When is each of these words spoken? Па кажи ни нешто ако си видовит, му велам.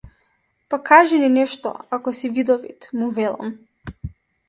Па 0.73 0.79
кажи 0.89 1.19
ни 1.25 1.29
нешто 1.35 1.75
ако 1.99 2.17
си 2.23 2.33
видовит, 2.41 2.91
му 2.99 3.15
велам. 3.21 3.57